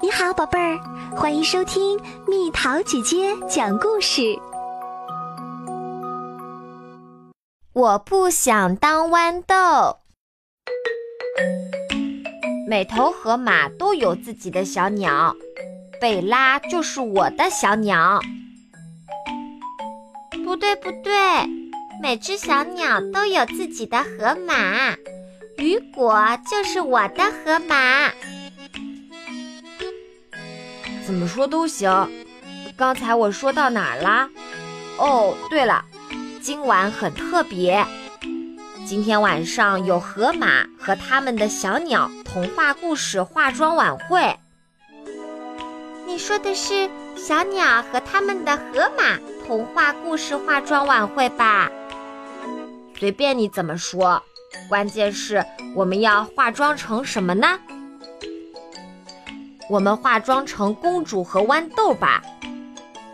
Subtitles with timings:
[0.00, 0.78] 你好，宝贝儿，
[1.16, 4.38] 欢迎收听蜜桃姐姐讲故事。
[7.72, 9.98] 我不想当豌豆。
[12.68, 15.34] 每头河马都有自己的小鸟，
[16.00, 18.20] 贝拉就是我的小鸟。
[20.44, 21.12] 不对，不对，
[22.00, 24.94] 每只小鸟都有自己的河马，
[25.56, 28.12] 雨果就是我的河马。
[31.08, 31.90] 怎么说都行。
[32.76, 34.28] 刚才我说到哪儿啦？
[34.98, 35.82] 哦，对了，
[36.42, 37.82] 今晚很特别。
[38.86, 44.38] 今天晚上有河马和他们的小鸟童话故事化妆晚会。
[46.06, 51.70] 你说的是小鸟和他们的河马童话故事化妆晚会吧？
[52.98, 54.22] 随便你怎么说，
[54.68, 55.42] 关键是
[55.74, 57.58] 我们要化妆成什么呢？
[59.68, 62.22] 我们化妆成公主和豌豆吧，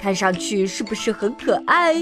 [0.01, 1.95] 看上去是不是很可爱？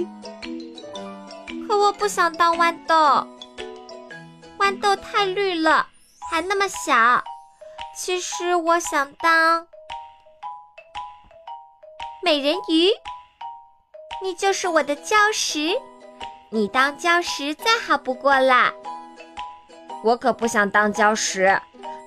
[1.66, 3.26] 可我不想当豌豆，
[4.58, 5.86] 豌豆太绿了，
[6.30, 7.24] 还那么小。
[7.96, 9.66] 其实我想当
[12.22, 12.90] 美人鱼，
[14.22, 15.70] 你就是我的礁石，
[16.50, 18.72] 你当礁石再好不过啦。
[20.04, 21.58] 我可不想当礁石，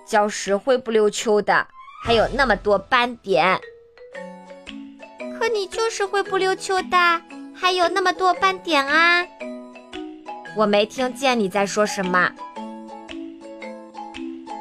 [0.07, 1.67] 礁石灰不溜秋的。
[2.05, 3.59] 还有那么多斑点，
[5.39, 7.21] 可你就是灰不溜秋的，
[7.55, 9.25] 还有那么多斑点啊！
[10.55, 12.31] 我没听见你在说什么。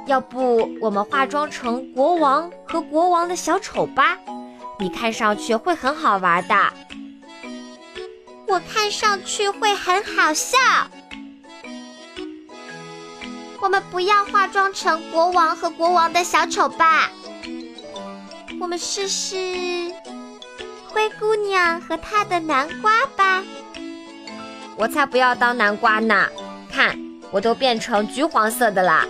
[0.06, 4.16] 要不我们化妆成国王和国王的小丑吧？
[4.78, 6.72] 你看上去会很好玩的。
[8.46, 10.56] 我看上去会很好笑。
[13.60, 17.10] 我们不要化妆成国王和国王的小丑吧？
[18.64, 19.36] 我们试试
[20.88, 23.44] 灰姑娘和她的南瓜吧。
[24.78, 26.30] 我才不要当南瓜呢！
[26.72, 26.98] 看，
[27.30, 29.06] 我都变成橘黄色的啦。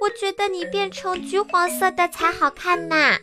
[0.00, 3.16] 我觉得你变成橘黄色的才好看呢。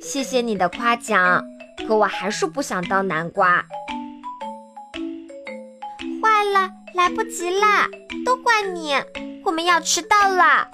[0.00, 1.44] 谢谢你的夸奖，
[1.86, 3.62] 可我还是不想当南瓜。
[6.22, 7.90] 坏了，来不及了，
[8.24, 8.94] 都怪你，
[9.44, 10.66] 我们要迟到了。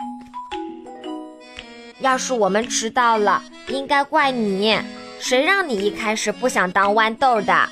[2.05, 4.79] 要是我们迟到了，应该怪你。
[5.19, 7.67] 谁让你一开始不想当豌豆的？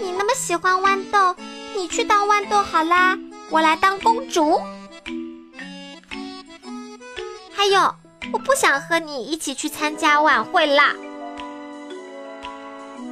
[0.00, 1.36] 你那么喜欢豌豆，
[1.76, 3.16] 你去当豌豆好啦，
[3.48, 4.60] 我来当公主。
[7.52, 7.94] 还有，
[8.32, 10.92] 我不想和你一起去参加晚会啦。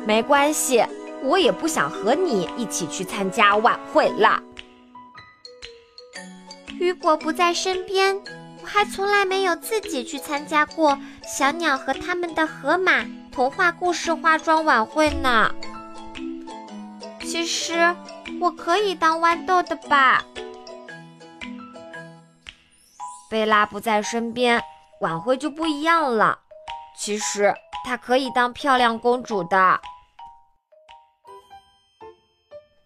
[0.04, 0.84] 没关系，
[1.22, 4.42] 我也不想和你一起去参加晚会啦。
[6.80, 8.20] 雨果不在身边。
[8.68, 15.50] 还从来没有自己去参加过小鸟和他们的河马童话故事化妆晚会呢。
[17.20, 17.94] 其实
[18.40, 20.22] 我可以当豌豆的吧？
[23.30, 24.62] 贝拉不在身边，
[25.00, 26.38] 晚会就不一样了。
[26.96, 27.54] 其实
[27.84, 29.80] 她可以当漂亮公主的。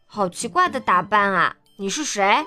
[0.07, 1.57] 好奇怪的打扮啊！
[1.79, 2.45] 你是谁？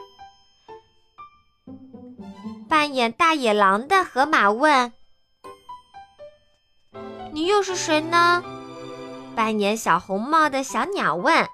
[2.67, 4.91] 扮演大野狼的河马问
[7.31, 8.43] ：“你又是谁呢？”
[9.35, 11.47] 扮演小红帽的小鸟问：“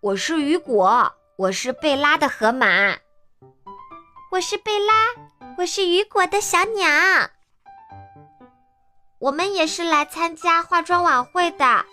[0.00, 2.66] 我是雨果，我是贝拉的河马。
[4.32, 4.92] ”“我是贝拉，
[5.58, 6.88] 我是雨果的小鸟。
[9.20, 11.84] ”“我们也是来参加化妆晚会的，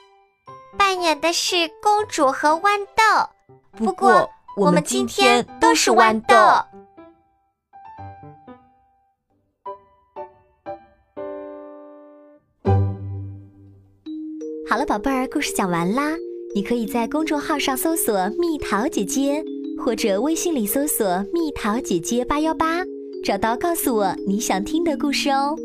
[0.76, 3.30] 扮演的是公主和豌豆。
[3.78, 6.36] 不过我们今天都是豌豆。”
[14.70, 16.16] 好了，宝贝儿，故事讲完啦。
[16.54, 19.44] 你可以在公众号上搜索“蜜桃姐姐”，
[19.84, 22.84] 或者微信里搜索“蜜桃姐姐八幺八”，
[23.26, 25.56] 找到告诉我你想听的故事哦。